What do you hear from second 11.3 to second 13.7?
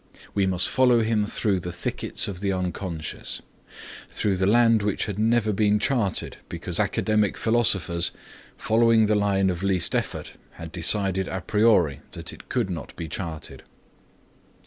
priori that it could not be charted.